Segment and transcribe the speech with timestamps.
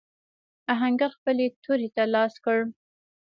[0.73, 2.57] آهنګر خپلې تورې ته لاس کړ.